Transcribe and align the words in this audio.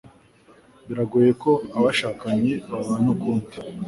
Biragoye 0.87 1.31
ko 1.43 1.51
abashakanye 1.77 2.53
babana 2.69 3.07
ukundi. 3.15 3.55